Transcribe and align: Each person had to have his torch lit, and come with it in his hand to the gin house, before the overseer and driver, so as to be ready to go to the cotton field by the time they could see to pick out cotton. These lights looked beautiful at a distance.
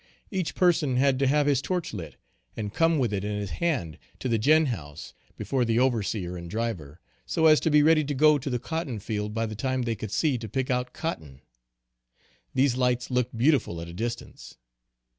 Each 0.31 0.55
person 0.55 0.95
had 0.95 1.19
to 1.19 1.27
have 1.27 1.45
his 1.45 1.61
torch 1.61 1.93
lit, 1.93 2.15
and 2.57 2.73
come 2.73 2.97
with 2.97 3.13
it 3.13 3.23
in 3.23 3.39
his 3.39 3.51
hand 3.51 3.99
to 4.17 4.27
the 4.27 4.39
gin 4.39 4.65
house, 4.65 5.13
before 5.37 5.63
the 5.63 5.77
overseer 5.77 6.35
and 6.35 6.49
driver, 6.49 6.99
so 7.27 7.45
as 7.45 7.59
to 7.59 7.69
be 7.69 7.83
ready 7.83 8.03
to 8.05 8.15
go 8.15 8.39
to 8.39 8.49
the 8.49 8.57
cotton 8.57 8.97
field 8.99 9.35
by 9.35 9.45
the 9.45 9.53
time 9.53 9.83
they 9.83 9.93
could 9.95 10.11
see 10.11 10.39
to 10.39 10.49
pick 10.49 10.71
out 10.71 10.91
cotton. 10.91 11.41
These 12.55 12.75
lights 12.75 13.11
looked 13.11 13.37
beautiful 13.37 13.79
at 13.79 13.89
a 13.89 13.93
distance. 13.93 14.57